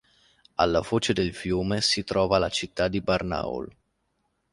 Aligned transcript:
Alla 0.55 0.81
foce 0.81 1.13
del 1.13 1.31
fiume 1.31 1.79
si 1.79 2.03
trova 2.03 2.39
la 2.39 2.49
città 2.49 2.87
di 2.87 3.01
Barnaul. 3.01 3.71